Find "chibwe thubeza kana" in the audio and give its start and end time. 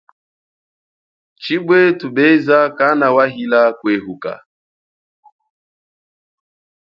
1.41-3.07